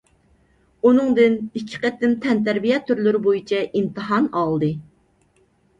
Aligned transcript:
ئۇنىڭدىن 0.87 1.35
ئىككى 1.59 1.81
قېتىم 1.83 2.15
تەنتەربىيە 2.25 2.81
تۈرلىرى 2.89 3.25
بويىچە 3.29 3.61
ئىمتىھان 3.71 4.35
ئالدى. 4.43 4.77